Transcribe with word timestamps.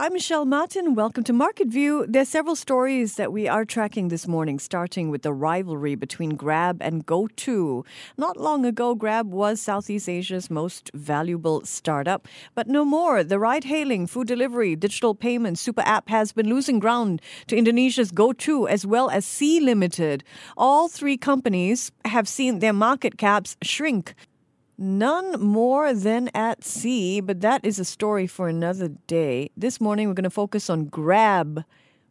I'm 0.00 0.12
Michelle 0.12 0.44
Martin. 0.44 0.94
Welcome 0.94 1.24
to 1.24 1.32
Market 1.32 1.66
View. 1.66 2.06
There's 2.08 2.28
several 2.28 2.54
stories 2.54 3.16
that 3.16 3.32
we 3.32 3.48
are 3.48 3.64
tracking 3.64 4.06
this 4.06 4.28
morning, 4.28 4.60
starting 4.60 5.10
with 5.10 5.22
the 5.22 5.32
rivalry 5.32 5.96
between 5.96 6.36
Grab 6.36 6.78
and 6.80 7.04
GoTo. 7.04 7.84
Not 8.16 8.36
long 8.36 8.64
ago, 8.64 8.94
Grab 8.94 9.32
was 9.32 9.60
Southeast 9.60 10.08
Asia's 10.08 10.50
most 10.50 10.92
valuable 10.94 11.64
startup, 11.64 12.28
but 12.54 12.68
no 12.68 12.84
more. 12.84 13.24
The 13.24 13.40
ride-hailing, 13.40 14.06
food 14.06 14.28
delivery, 14.28 14.76
digital 14.76 15.16
payment 15.16 15.58
super 15.58 15.82
app 15.82 16.08
has 16.10 16.30
been 16.30 16.48
losing 16.48 16.78
ground 16.78 17.20
to 17.48 17.56
Indonesia's 17.56 18.12
GoTo 18.12 18.66
as 18.66 18.86
well 18.86 19.10
as 19.10 19.26
Sea 19.26 19.58
Limited. 19.58 20.22
All 20.56 20.86
three 20.86 21.16
companies 21.16 21.90
have 22.04 22.28
seen 22.28 22.60
their 22.60 22.72
market 22.72 23.18
caps 23.18 23.56
shrink 23.62 24.14
None 24.80 25.40
more 25.40 25.92
than 25.92 26.30
at 26.34 26.62
sea, 26.62 27.20
but 27.20 27.40
that 27.40 27.64
is 27.64 27.80
a 27.80 27.84
story 27.84 28.28
for 28.28 28.48
another 28.48 28.88
day. 29.08 29.50
This 29.56 29.80
morning, 29.80 30.06
we're 30.06 30.14
going 30.14 30.22
to 30.22 30.30
focus 30.30 30.70
on 30.70 30.84
Grab 30.84 31.64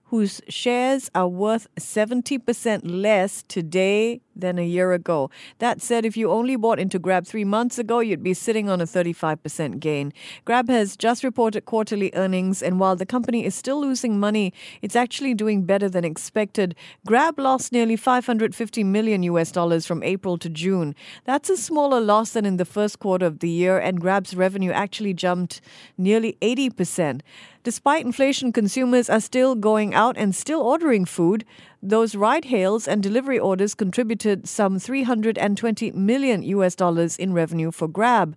whose 0.09 0.41
shares 0.49 1.09
are 1.15 1.27
worth 1.29 1.67
70% 1.75 2.81
less 2.83 3.43
today 3.47 4.21
than 4.39 4.59
a 4.59 4.65
year 4.65 4.93
ago. 4.93 5.29
That 5.59 5.81
said, 5.81 6.05
if 6.05 6.17
you 6.17 6.31
only 6.31 6.55
bought 6.55 6.79
into 6.79 6.99
Grab 6.99 7.25
three 7.25 7.43
months 7.43 7.77
ago, 7.77 7.99
you'd 7.99 8.23
be 8.23 8.33
sitting 8.33 8.69
on 8.69 8.81
a 8.81 8.85
35% 8.85 9.79
gain. 9.79 10.13
Grab 10.45 10.69
has 10.69 10.95
just 10.95 11.23
reported 11.23 11.65
quarterly 11.65 12.11
earnings, 12.13 12.61
and 12.61 12.79
while 12.79 12.95
the 12.95 13.05
company 13.05 13.45
is 13.45 13.55
still 13.55 13.79
losing 13.81 14.19
money, 14.19 14.53
it's 14.81 14.95
actually 14.95 15.33
doing 15.33 15.63
better 15.63 15.89
than 15.89 16.03
expected. 16.03 16.75
Grab 17.05 17.39
lost 17.39 17.71
nearly 17.71 17.95
550 17.95 18.83
million 18.83 19.23
US 19.23 19.51
dollars 19.51 19.85
from 19.85 20.03
April 20.03 20.37
to 20.37 20.49
June. 20.49 20.95
That's 21.25 21.49
a 21.49 21.57
smaller 21.57 21.99
loss 21.99 22.31
than 22.31 22.45
in 22.45 22.57
the 22.57 22.65
first 22.65 22.99
quarter 22.99 23.25
of 23.25 23.39
the 23.39 23.49
year, 23.49 23.77
and 23.77 23.99
Grab's 23.99 24.35
revenue 24.35 24.71
actually 24.71 25.13
jumped 25.13 25.61
nearly 25.97 26.37
80%. 26.41 27.21
Despite 27.63 28.05
inflation, 28.05 28.53
consumers 28.53 29.09
are 29.09 29.19
still 29.19 29.53
going 29.53 29.93
out 29.93 30.15
and 30.17 30.33
still 30.33 30.61
ordering 30.61 31.03
food. 31.03 31.43
Those 31.87 32.15
ride 32.15 32.43
hails 32.43 32.85
and 32.85 33.01
delivery 33.01 33.39
orders 33.39 33.73
contributed 33.73 34.45
some 34.45 34.77
320 34.77 35.91
million 35.91 36.43
US 36.43 36.75
dollars 36.75 37.15
in 37.15 37.31
revenue 37.31 37.71
for 37.71 37.87
Grab. 37.87 38.35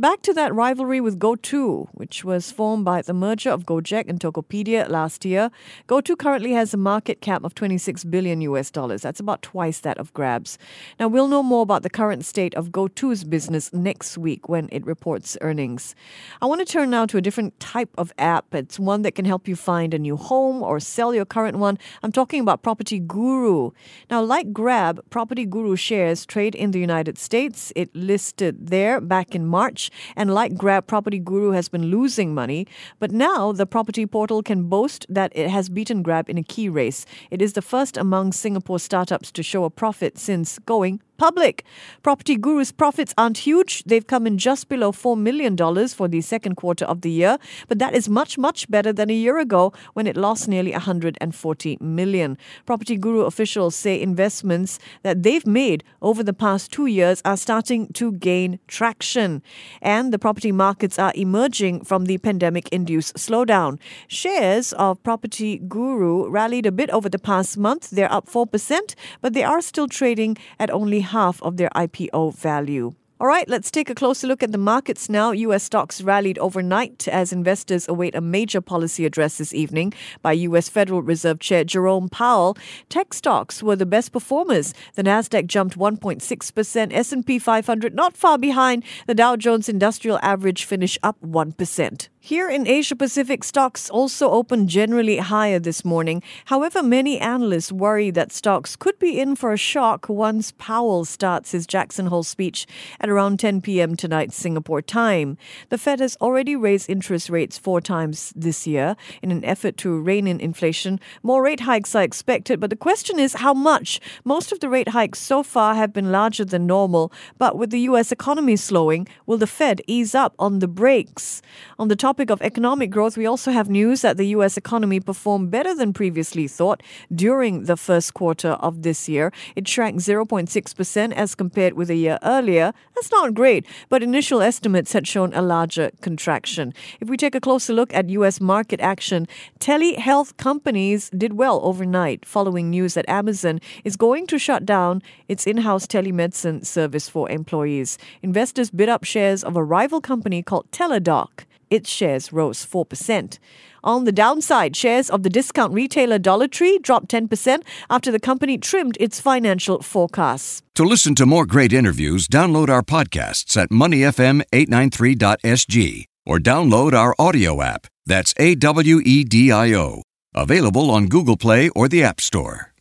Back 0.00 0.22
to 0.22 0.32
that 0.34 0.54
rivalry 0.54 1.00
with 1.00 1.18
GoTo, 1.18 1.88
which 1.92 2.22
was 2.22 2.52
formed 2.52 2.84
by 2.84 3.02
the 3.02 3.12
merger 3.12 3.50
of 3.50 3.66
Gojek 3.66 4.08
and 4.08 4.20
Tokopedia 4.20 4.88
last 4.88 5.24
year. 5.24 5.50
GoTo 5.88 6.14
currently 6.14 6.52
has 6.52 6.72
a 6.72 6.76
market 6.76 7.20
cap 7.20 7.42
of 7.42 7.52
26 7.56 8.04
billion 8.04 8.40
US 8.42 8.70
dollars. 8.70 9.02
That's 9.02 9.18
about 9.18 9.42
twice 9.42 9.80
that 9.80 9.98
of 9.98 10.14
Grab's. 10.14 10.56
Now, 11.00 11.08
we'll 11.08 11.26
know 11.26 11.42
more 11.42 11.62
about 11.62 11.82
the 11.82 11.90
current 11.90 12.24
state 12.24 12.54
of 12.54 12.70
GoTo's 12.70 13.24
business 13.24 13.72
next 13.72 14.16
week 14.16 14.48
when 14.48 14.68
it 14.70 14.86
reports 14.86 15.36
earnings. 15.40 15.96
I 16.40 16.46
want 16.46 16.60
to 16.60 16.72
turn 16.72 16.90
now 16.90 17.04
to 17.06 17.16
a 17.16 17.20
different 17.20 17.58
type 17.58 17.90
of 17.98 18.12
app. 18.18 18.54
It's 18.54 18.78
one 18.78 19.02
that 19.02 19.16
can 19.16 19.24
help 19.24 19.48
you 19.48 19.56
find 19.56 19.92
a 19.92 19.98
new 19.98 20.16
home 20.16 20.62
or 20.62 20.78
sell 20.78 21.12
your 21.12 21.24
current 21.24 21.58
one. 21.58 21.76
I'm 22.04 22.12
talking 22.12 22.40
about 22.40 22.62
Property 22.62 23.00
Guru. 23.00 23.72
Now, 24.08 24.22
like 24.22 24.52
Grab, 24.52 25.00
Property 25.10 25.44
Guru 25.44 25.74
shares 25.74 26.24
trade 26.24 26.54
in 26.54 26.70
the 26.70 26.78
United 26.78 27.18
States. 27.18 27.72
It 27.74 27.92
listed 27.96 28.68
there 28.68 29.00
back 29.00 29.34
in 29.34 29.44
March. 29.44 29.87
And 30.16 30.32
like 30.32 30.56
Grab, 30.56 30.86
Property 30.86 31.18
Guru 31.18 31.50
has 31.50 31.68
been 31.68 31.86
losing 31.86 32.34
money. 32.34 32.66
But 32.98 33.12
now 33.12 33.52
the 33.52 33.66
property 33.66 34.06
portal 34.06 34.42
can 34.42 34.68
boast 34.68 35.06
that 35.08 35.32
it 35.34 35.48
has 35.50 35.68
beaten 35.68 36.02
Grab 36.02 36.28
in 36.28 36.38
a 36.38 36.42
key 36.42 36.68
race. 36.68 37.06
It 37.30 37.42
is 37.42 37.52
the 37.54 37.62
first 37.62 37.96
among 37.96 38.32
Singapore 38.32 38.78
startups 38.78 39.30
to 39.32 39.42
show 39.42 39.64
a 39.64 39.70
profit 39.70 40.18
since 40.18 40.58
going 40.60 41.00
public. 41.18 41.64
Property 42.02 42.36
Guru's 42.36 42.72
profits 42.72 43.12
aren't 43.18 43.38
huge. 43.38 43.82
They've 43.84 44.06
come 44.06 44.26
in 44.26 44.38
just 44.38 44.68
below 44.68 44.92
$4 44.92 45.18
million 45.18 45.56
for 45.88 46.08
the 46.08 46.20
second 46.20 46.54
quarter 46.54 46.84
of 46.84 47.02
the 47.02 47.10
year, 47.10 47.38
but 47.66 47.80
that 47.80 47.94
is 47.94 48.08
much, 48.08 48.38
much 48.38 48.70
better 48.70 48.92
than 48.92 49.10
a 49.10 49.14
year 49.14 49.38
ago 49.38 49.72
when 49.94 50.06
it 50.06 50.16
lost 50.16 50.48
nearly 50.48 50.70
140 50.70 51.78
million. 51.80 52.38
Property 52.64 52.96
Guru 52.96 53.22
officials 53.22 53.74
say 53.74 54.00
investments 54.00 54.78
that 55.02 55.24
they've 55.24 55.46
made 55.46 55.82
over 56.00 56.22
the 56.22 56.32
past 56.32 56.70
two 56.70 56.86
years 56.86 57.20
are 57.24 57.36
starting 57.36 57.88
to 57.94 58.12
gain 58.12 58.60
traction, 58.68 59.42
and 59.82 60.12
the 60.12 60.18
property 60.18 60.52
markets 60.52 60.98
are 60.98 61.12
emerging 61.16 61.84
from 61.84 62.04
the 62.04 62.18
pandemic 62.18 62.68
induced 62.68 63.16
slowdown. 63.16 63.78
Shares 64.06 64.72
of 64.74 65.02
Property 65.02 65.58
Guru 65.58 66.28
rallied 66.28 66.66
a 66.66 66.72
bit 66.72 66.90
over 66.90 67.08
the 67.08 67.18
past 67.18 67.58
month. 67.58 67.90
They're 67.90 68.12
up 68.12 68.28
4%, 68.28 68.94
but 69.20 69.32
they 69.32 69.42
are 69.42 69.60
still 69.60 69.88
trading 69.88 70.36
at 70.60 70.70
only 70.70 71.00
half 71.08 71.42
of 71.42 71.56
their 71.56 71.70
IPO 71.74 72.34
value. 72.34 72.94
All 73.20 73.26
right, 73.26 73.48
let's 73.48 73.72
take 73.72 73.90
a 73.90 73.96
closer 73.96 74.28
look 74.28 74.44
at 74.44 74.52
the 74.52 74.58
markets 74.58 75.08
now. 75.08 75.32
U.S. 75.32 75.64
stocks 75.64 76.00
rallied 76.00 76.38
overnight 76.38 77.08
as 77.08 77.32
investors 77.32 77.88
await 77.88 78.14
a 78.14 78.20
major 78.20 78.60
policy 78.60 79.04
address 79.04 79.38
this 79.38 79.52
evening 79.52 79.92
by 80.22 80.34
U.S. 80.34 80.68
Federal 80.68 81.02
Reserve 81.02 81.40
Chair 81.40 81.64
Jerome 81.64 82.08
Powell. 82.08 82.56
Tech 82.88 83.12
stocks 83.12 83.60
were 83.60 83.74
the 83.74 83.84
best 83.84 84.12
performers. 84.12 84.72
The 84.94 85.02
Nasdaq 85.02 85.48
jumped 85.48 85.76
1.6%, 85.76 86.92
S&P 86.94 87.38
500 87.40 87.92
not 87.92 88.16
far 88.16 88.38
behind. 88.38 88.84
The 89.08 89.16
Dow 89.16 89.34
Jones 89.34 89.68
Industrial 89.68 90.20
Average 90.22 90.64
finished 90.64 90.98
up 91.02 91.20
1%. 91.20 92.08
Here 92.20 92.50
in 92.50 92.66
Asia 92.66 92.96
Pacific, 92.96 93.44
stocks 93.44 93.88
also 93.88 94.28
opened 94.30 94.68
generally 94.68 95.18
higher 95.18 95.60
this 95.60 95.84
morning. 95.84 96.20
However, 96.46 96.82
many 96.82 97.18
analysts 97.20 97.70
worry 97.70 98.10
that 98.10 98.32
stocks 98.32 98.74
could 98.74 98.98
be 98.98 99.20
in 99.20 99.36
for 99.36 99.52
a 99.52 99.56
shock 99.56 100.08
once 100.08 100.52
Powell 100.58 101.04
starts 101.04 101.52
his 101.52 101.64
Jackson 101.64 102.06
Hole 102.06 102.24
speech 102.24 102.66
at 102.98 103.08
around 103.08 103.38
10 103.38 103.60
p.m. 103.60 103.94
tonight, 103.94 104.32
Singapore 104.32 104.82
time. 104.82 105.38
The 105.68 105.78
Fed 105.78 106.00
has 106.00 106.16
already 106.16 106.56
raised 106.56 106.90
interest 106.90 107.30
rates 107.30 107.56
four 107.56 107.80
times 107.80 108.32
this 108.34 108.66
year 108.66 108.96
in 109.22 109.30
an 109.30 109.44
effort 109.44 109.76
to 109.78 109.98
rein 109.98 110.26
in 110.26 110.40
inflation. 110.40 110.98
More 111.22 111.44
rate 111.44 111.60
hikes 111.60 111.94
are 111.94 112.02
expected, 112.02 112.58
but 112.58 112.70
the 112.70 112.76
question 112.76 113.20
is 113.20 113.34
how 113.34 113.54
much? 113.54 114.00
Most 114.24 114.50
of 114.50 114.58
the 114.58 114.68
rate 114.68 114.88
hikes 114.88 115.20
so 115.20 115.44
far 115.44 115.76
have 115.76 115.92
been 115.92 116.10
larger 116.10 116.44
than 116.44 116.66
normal, 116.66 117.12
but 117.38 117.56
with 117.56 117.70
the 117.70 117.80
U.S. 117.80 118.10
economy 118.10 118.56
slowing, 118.56 119.06
will 119.24 119.38
the 119.38 119.46
Fed 119.46 119.80
ease 119.86 120.16
up 120.16 120.34
on 120.40 120.58
the 120.58 120.68
brakes? 120.68 121.40
On 121.78 121.86
the 121.86 121.96
top 121.96 122.07
topic 122.08 122.30
of 122.30 122.40
economic 122.40 122.90
growth, 122.90 123.18
we 123.18 123.26
also 123.26 123.50
have 123.50 123.68
news 123.68 124.00
that 124.00 124.16
the 124.16 124.28
U.S. 124.28 124.56
economy 124.56 124.98
performed 124.98 125.50
better 125.50 125.74
than 125.74 125.92
previously 125.92 126.48
thought 126.48 126.82
during 127.14 127.64
the 127.64 127.76
first 127.76 128.14
quarter 128.14 128.52
of 128.68 128.80
this 128.80 129.10
year. 129.10 129.30
It 129.56 129.68
shrank 129.68 129.96
0.6% 130.00 131.12
as 131.12 131.34
compared 131.34 131.74
with 131.74 131.90
a 131.90 131.94
year 131.94 132.18
earlier. 132.22 132.72
That's 132.94 133.10
not 133.10 133.34
great, 133.34 133.66
but 133.90 134.02
initial 134.02 134.40
estimates 134.40 134.94
had 134.94 135.06
shown 135.06 135.34
a 135.34 135.42
larger 135.42 135.90
contraction. 136.00 136.72
If 136.98 137.10
we 137.10 137.18
take 137.18 137.34
a 137.34 137.42
closer 137.42 137.74
look 137.74 137.92
at 137.92 138.08
U.S. 138.08 138.40
market 138.40 138.80
action, 138.80 139.28
telehealth 139.60 140.34
companies 140.38 141.10
did 141.10 141.34
well 141.34 141.60
overnight 141.62 142.24
following 142.24 142.70
news 142.70 142.94
that 142.94 143.06
Amazon 143.06 143.60
is 143.84 143.96
going 143.96 144.26
to 144.28 144.38
shut 144.38 144.64
down 144.64 145.02
its 145.28 145.46
in 145.46 145.58
house 145.58 145.86
telemedicine 145.86 146.64
service 146.64 147.06
for 147.06 147.28
employees. 147.28 147.98
Investors 148.22 148.70
bid 148.70 148.88
up 148.88 149.04
shares 149.04 149.44
of 149.44 149.56
a 149.56 149.62
rival 149.62 150.00
company 150.00 150.42
called 150.42 150.70
Teladoc 150.70 151.44
its 151.70 151.90
shares 151.90 152.32
rose 152.32 152.64
4%. 152.64 153.38
On 153.84 154.04
the 154.04 154.12
downside, 154.12 154.74
shares 154.76 155.08
of 155.08 155.22
the 155.22 155.30
discount 155.30 155.72
retailer 155.72 156.18
Dollar 156.18 156.48
Tree 156.48 156.78
dropped 156.78 157.10
10% 157.10 157.62
after 157.88 158.10
the 158.10 158.20
company 158.20 158.58
trimmed 158.58 158.96
its 159.00 159.20
financial 159.20 159.80
forecasts. 159.82 160.62
To 160.74 160.84
listen 160.84 161.14
to 161.16 161.26
more 161.26 161.46
great 161.46 161.72
interviews, 161.72 162.28
download 162.28 162.68
our 162.68 162.82
podcasts 162.82 163.56
at 163.56 163.70
moneyfm893.sg 163.70 166.04
or 166.26 166.38
download 166.38 166.92
our 166.92 167.14
audio 167.18 167.62
app. 167.62 167.86
That's 168.04 168.34
A 168.38 168.54
W 168.56 169.00
E 169.04 169.24
D 169.24 169.50
I 169.52 169.72
O. 169.74 170.02
Available 170.34 170.90
on 170.90 171.06
Google 171.06 171.36
Play 171.36 171.68
or 171.70 171.88
the 171.88 172.02
App 172.02 172.20
Store. 172.20 172.72